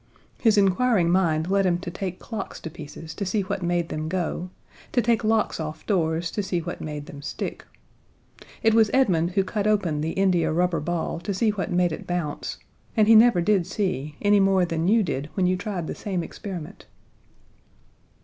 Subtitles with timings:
[0.39, 4.07] His inquiring mind led him to take clocks to pieces to see what made them
[4.09, 4.49] go,
[4.93, 7.65] to take locks off doors to see what made them stick.
[8.63, 12.07] It was Edmund who cut open the India rubber ball to see what made it
[12.07, 12.57] bounce,
[12.97, 16.23] and he never did see, any more than you did when you tried the same
[16.23, 16.87] experiment.